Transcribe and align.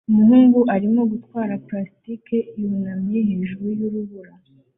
Umuhungu 0.09 0.59
arimo 0.75 1.01
gutwara 1.11 1.53
plastike 1.65 2.37
yunamye 2.59 3.17
hejuru 3.27 3.65
yurubura 3.79 4.31